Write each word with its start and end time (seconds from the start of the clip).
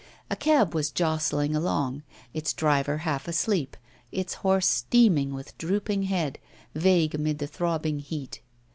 A 0.31 0.35
cab 0.35 0.73
was 0.73 0.89
jolting 0.89 1.55
along, 1.55 2.01
its 2.33 2.53
driver 2.53 2.97
half 3.05 3.27
asleep, 3.27 3.77
its 4.11 4.33
horse 4.41 4.65
steaming, 4.65 5.31
with 5.31 5.55
drooping 5.59 6.01
head, 6.09 6.39
vague 6.73 7.13
amid 7.13 7.37
the 7.37 7.45
throbbing 7.45 7.99
heat. 7.99 8.41